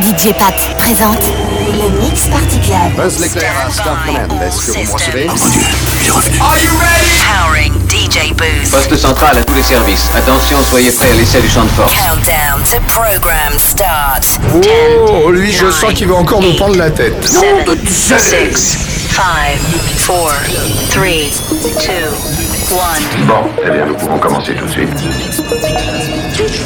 [0.00, 1.20] DJ Pat présente
[1.70, 2.94] le Mix Party Club.
[2.96, 4.42] Buzz l'éclair à Star Command.
[4.42, 5.60] Est-ce que vous me recevez Mon Dieu,
[6.00, 6.68] il est revenu.
[7.20, 8.70] Powering DJ Booth.
[8.70, 10.08] Poste central à tous les services.
[10.16, 11.92] Attention, soyez prêts à l'essai du champ de force.
[11.92, 14.40] Countdown to program start.
[15.08, 17.22] Oh, lui, je sens qu'il va encore nous prendre la tête.
[17.22, 18.78] 7, 6,
[19.10, 19.22] 5,
[20.06, 20.32] 4, 3,
[20.94, 21.00] 2,
[23.20, 23.26] 1.
[23.26, 24.88] Bon, eh bien, nous pouvons commencer tout de suite.
[26.34, 26.64] Touch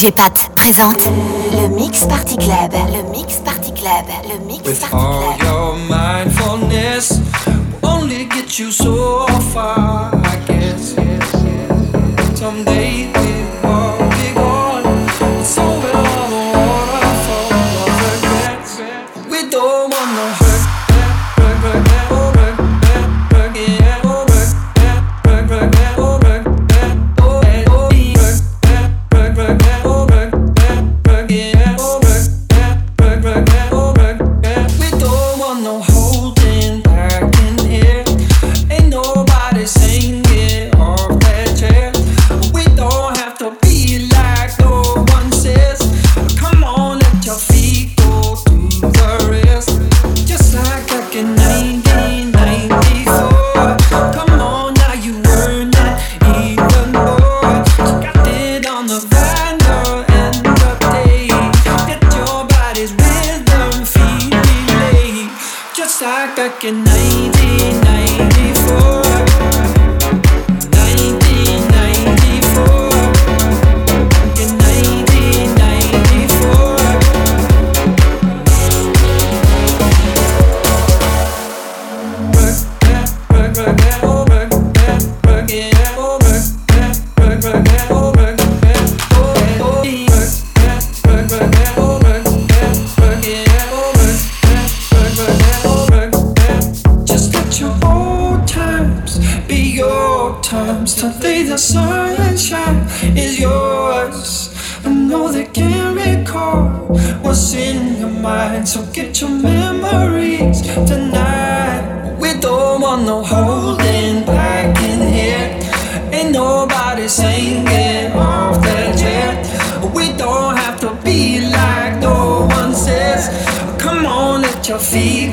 [0.00, 1.06] DJ Pat présente
[1.52, 4.96] le Mix Party Club, le Mix Party Club, le Mix Party
[5.38, 5.48] Club.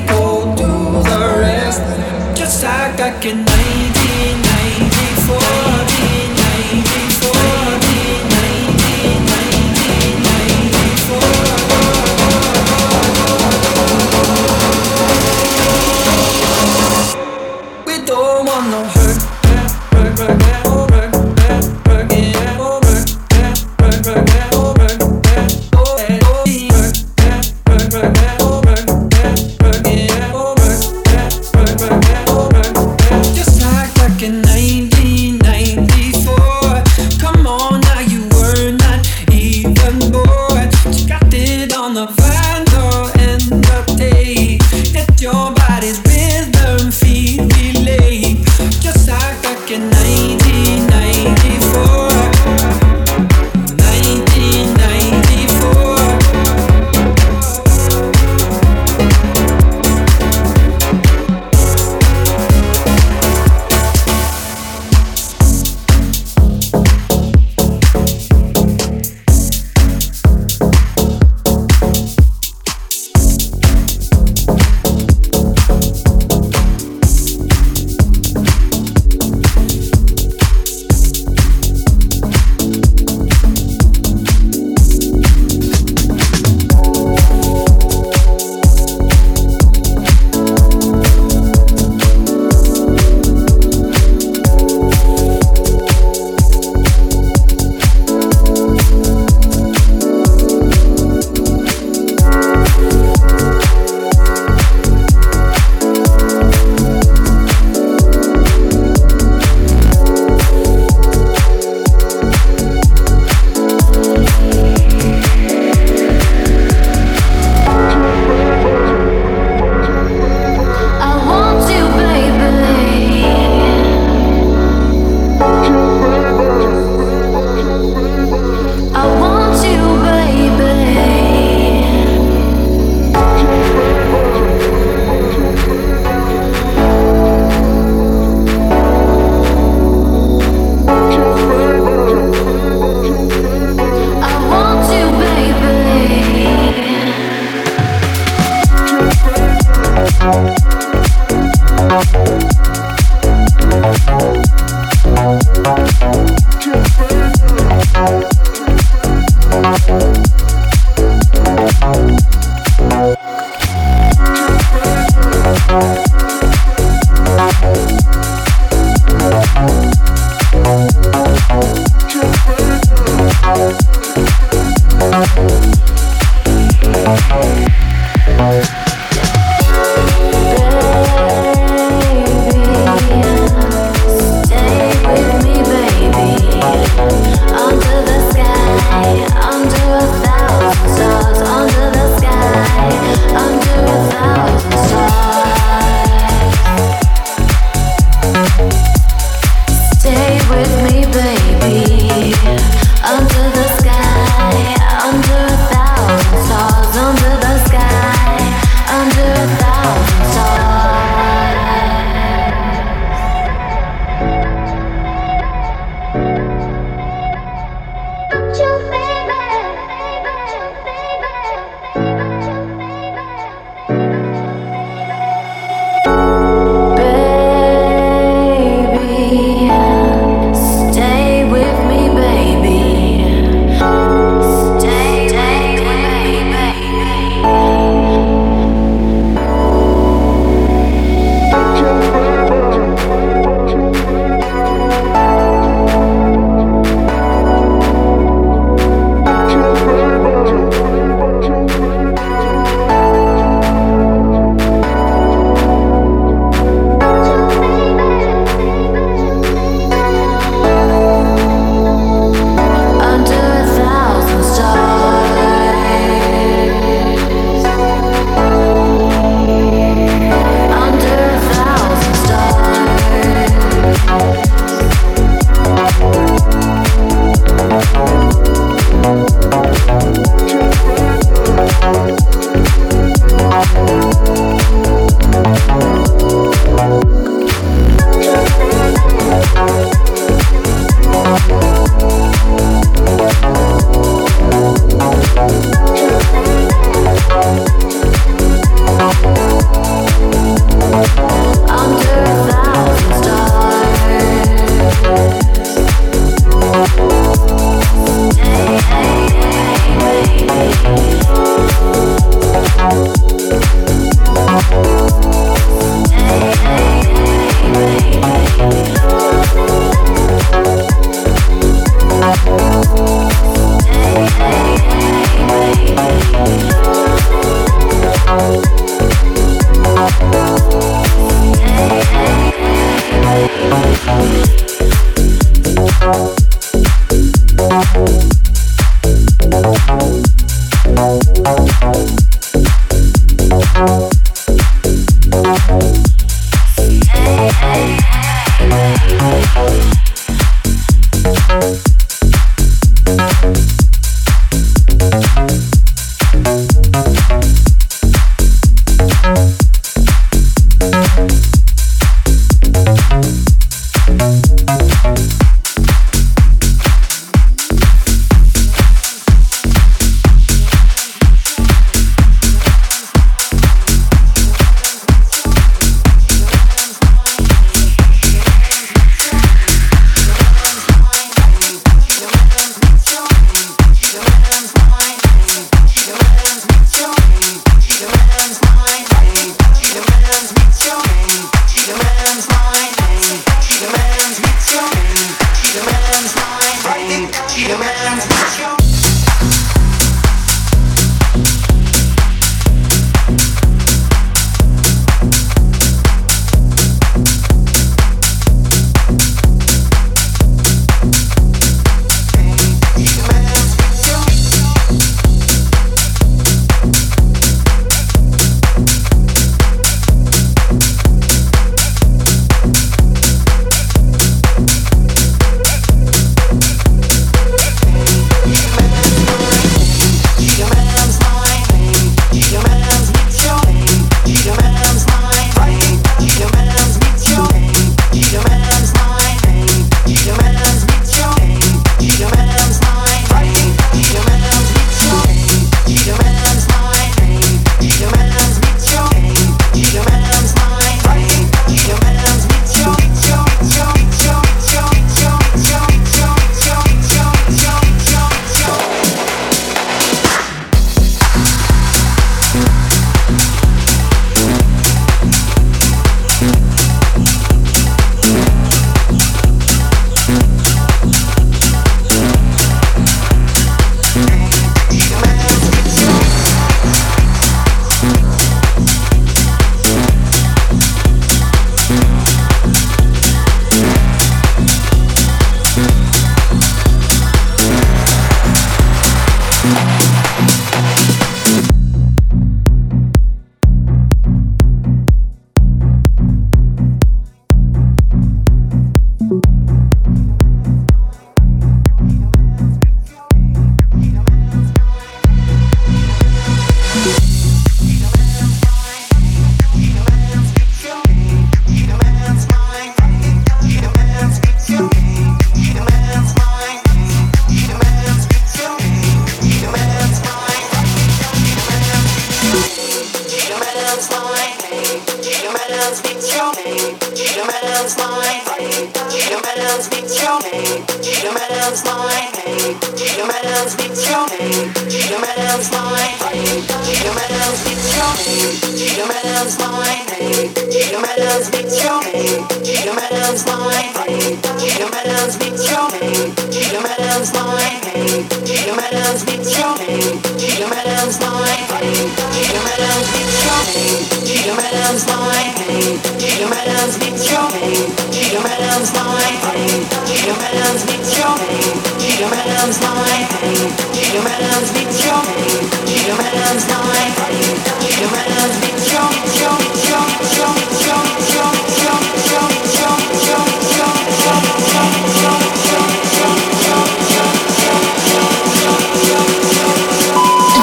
[0.08, 0.66] go do
[1.10, 1.82] the rest.
[2.36, 5.67] Just like back in 1994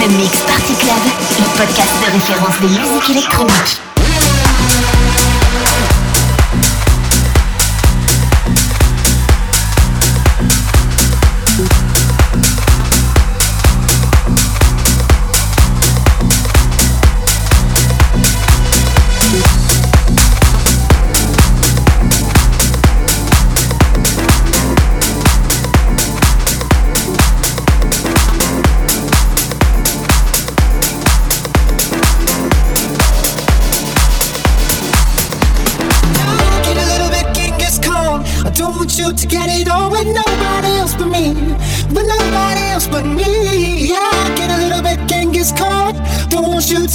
[0.01, 0.95] Le Mix Party Club,
[1.39, 3.94] le podcast de référence des musiques électroniques.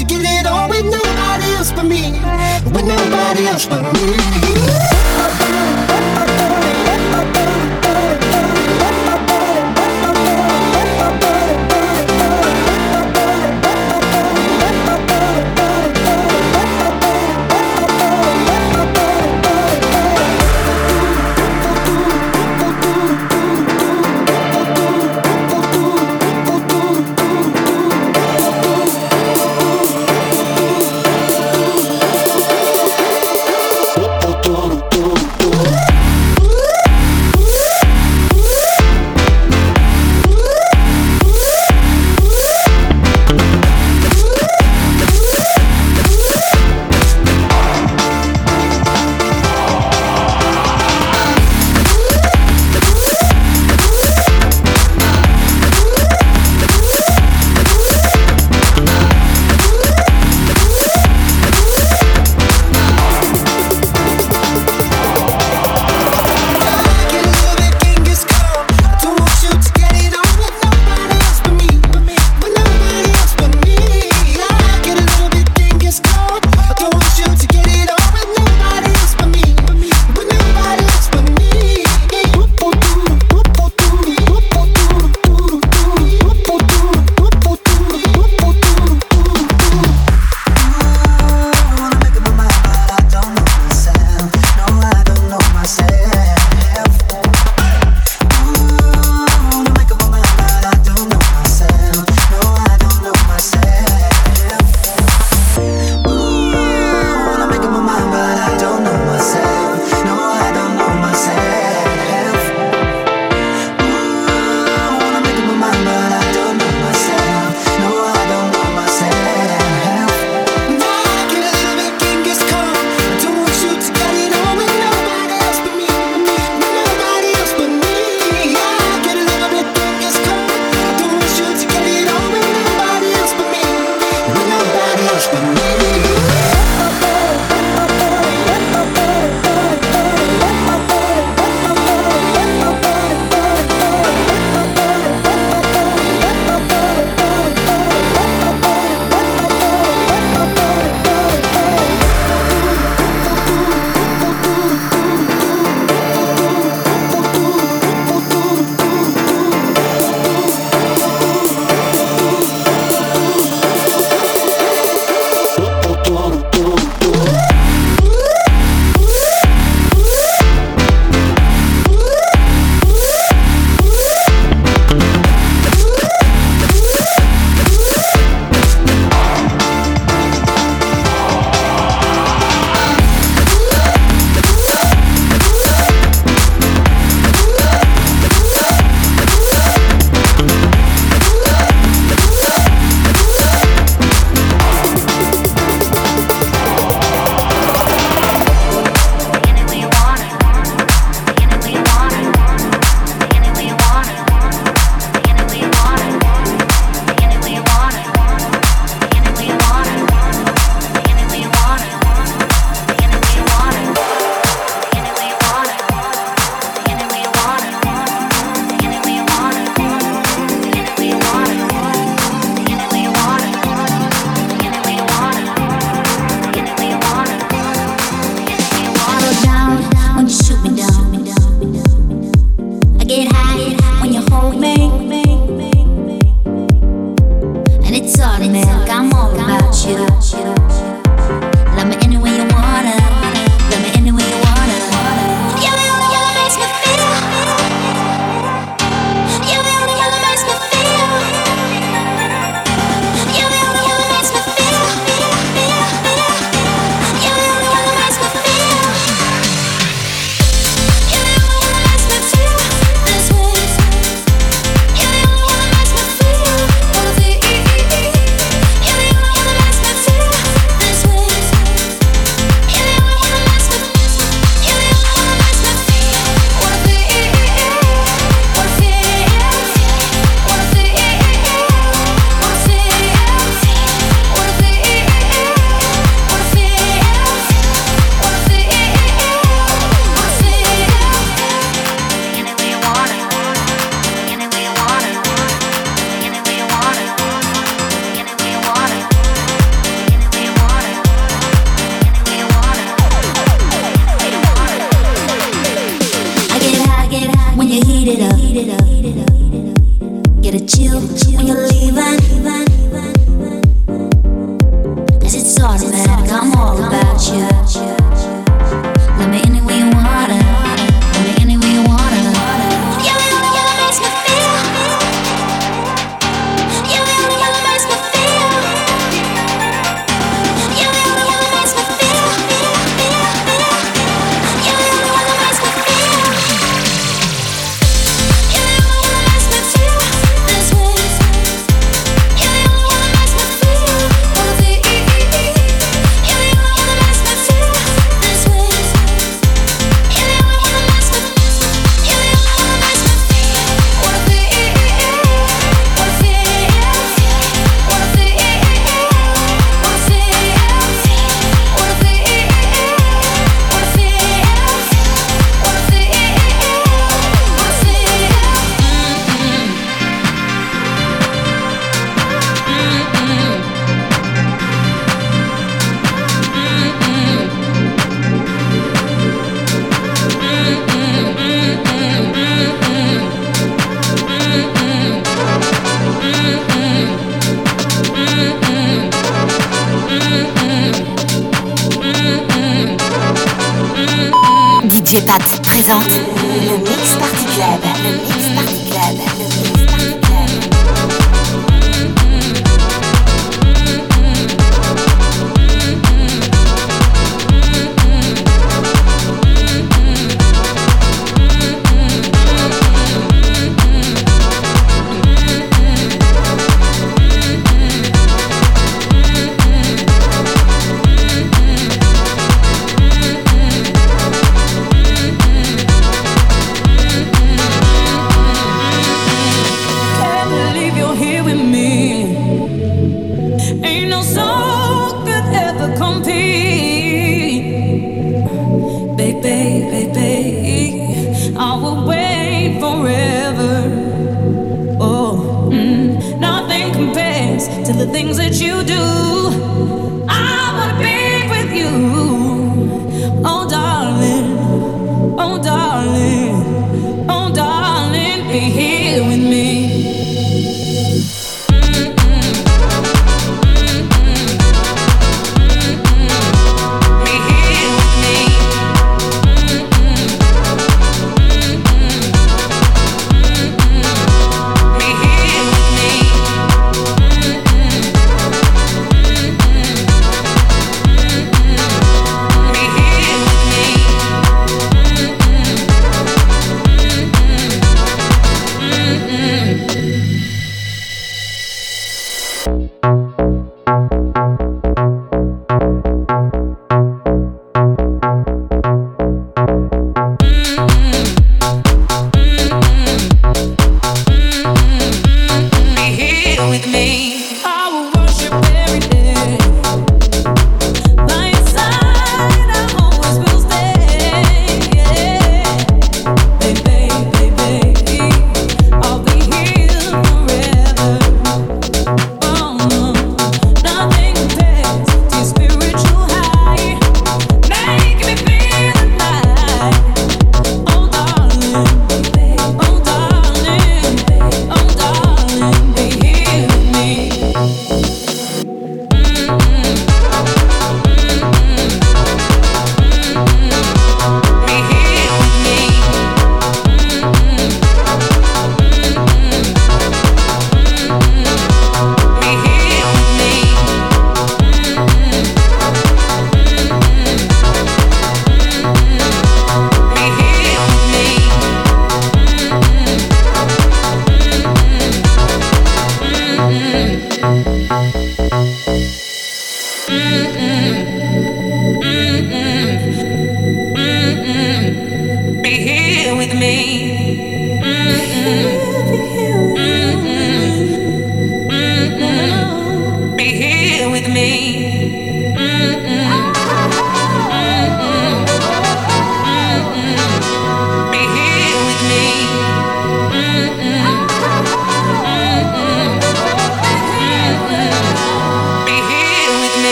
[0.00, 2.12] To get it on with nobody else but me.
[2.72, 4.89] With nobody else but me.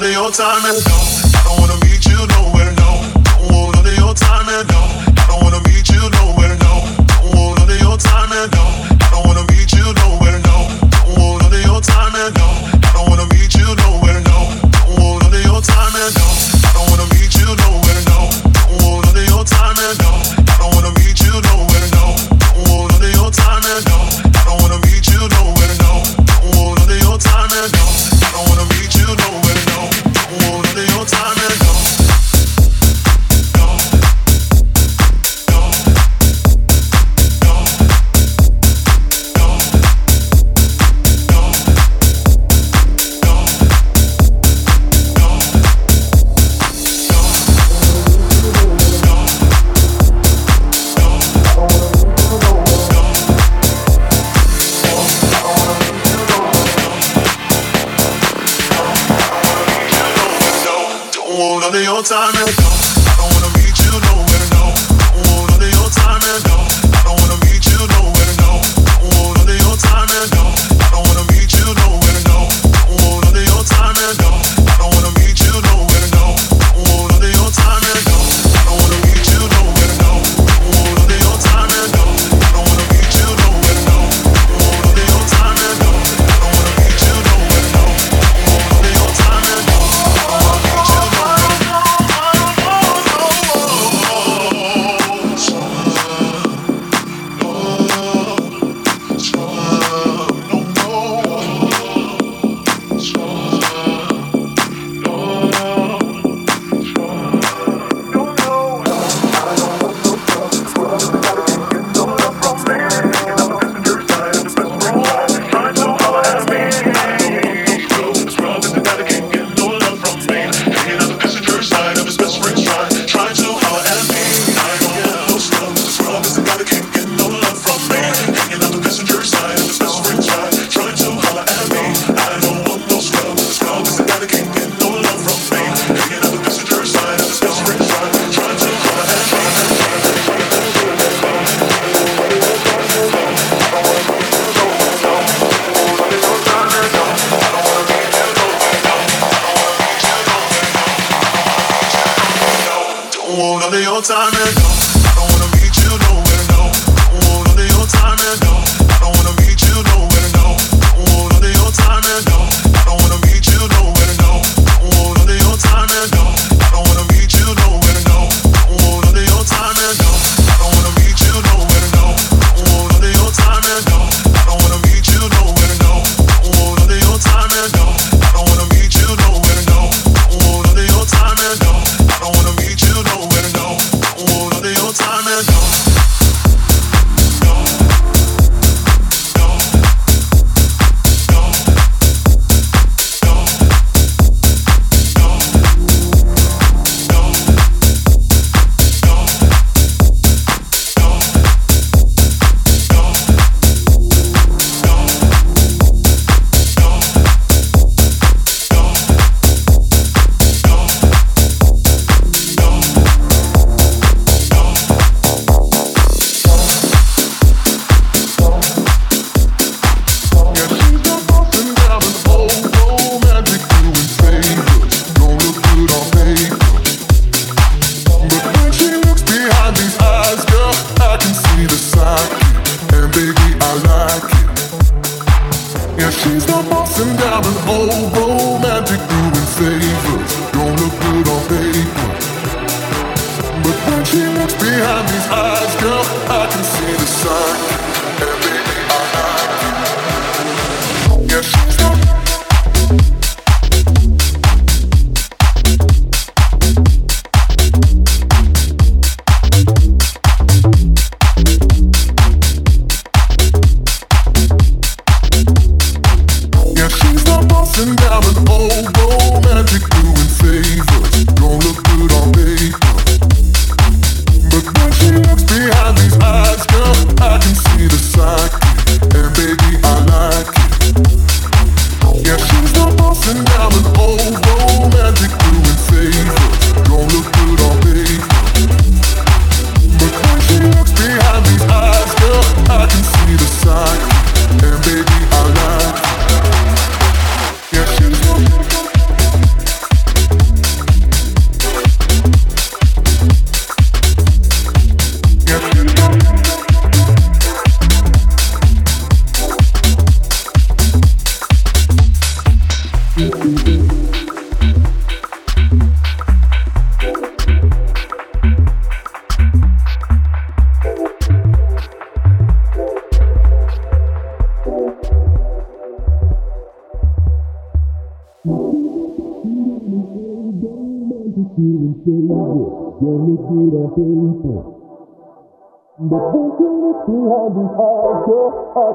[0.00, 1.15] know that your time is over.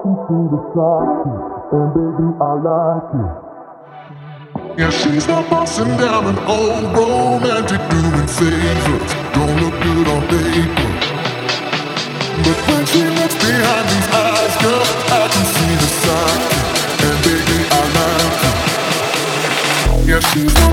[0.06, 1.26] you to the side,
[1.78, 3.52] and baby, I like it.
[4.80, 9.11] Yeah, she's not bossing down an old romantic doing favors.
[9.36, 10.90] Don't look good on paper.
[12.45, 16.41] But when she looks behind these eyes, girl, I can see the sign.
[17.06, 18.41] And baby, I like
[20.07, 20.14] you.
[20.14, 20.70] Yeah, she's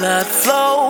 [0.00, 0.88] blood flow.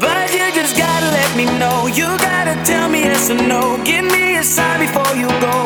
[0.00, 1.86] But you just gotta let me know.
[1.88, 3.76] You gotta tell me yes or no.
[3.84, 5.56] Give me a sign before you go.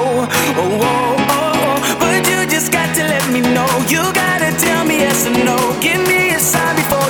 [0.59, 1.97] Oh, oh, oh, oh.
[2.01, 3.71] But you just got to let me know.
[3.87, 5.57] You gotta tell me yes or no.
[5.81, 7.06] Give me a sign before.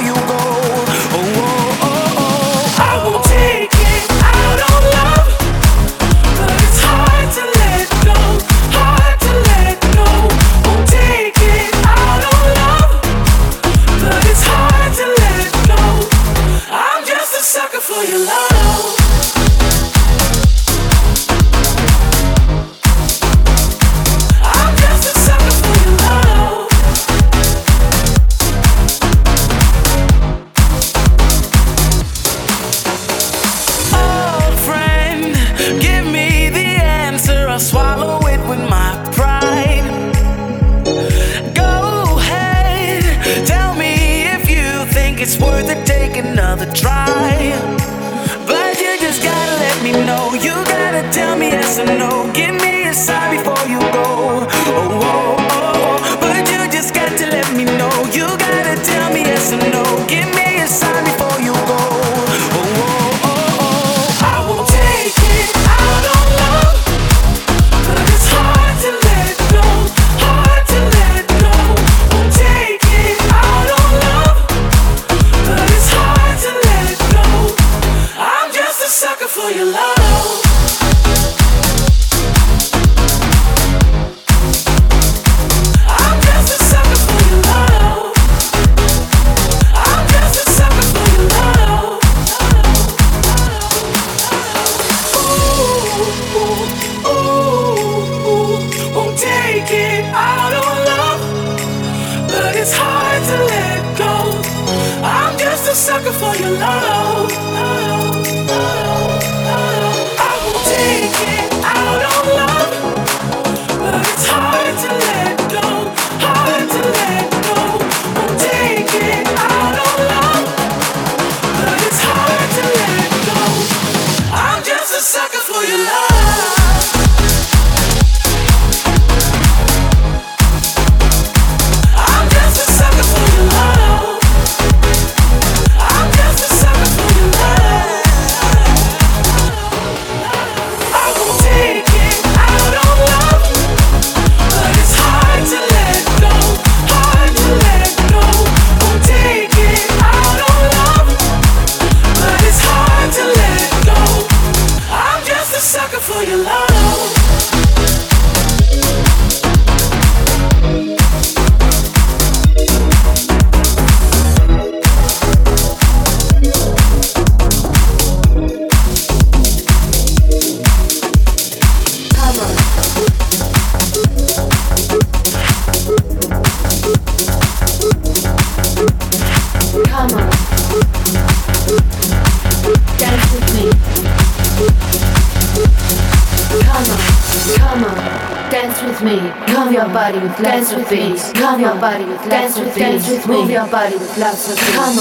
[190.13, 193.35] body with dance with me, Come on, body with dance with me.
[193.35, 194.59] Move your body with lots of.
[194.59, 194.99] Come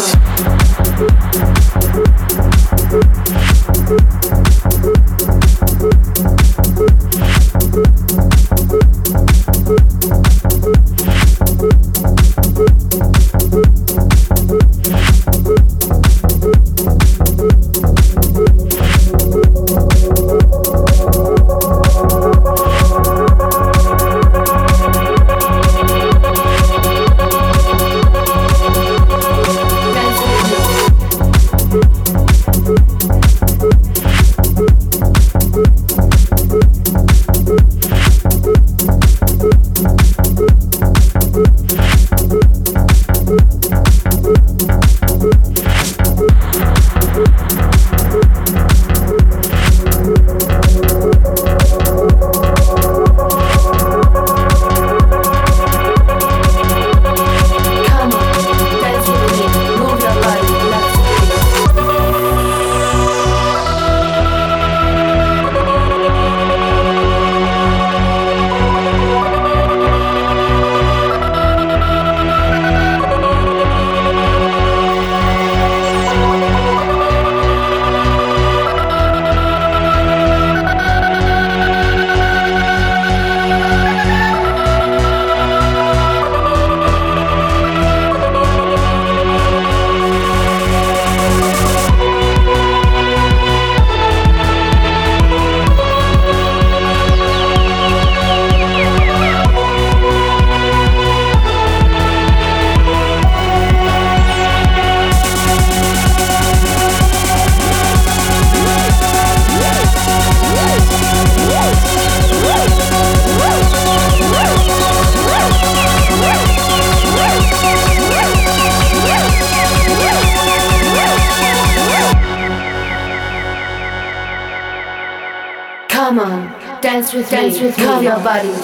[1.49, 1.54] on.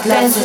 [0.03, 0.40] pleasure.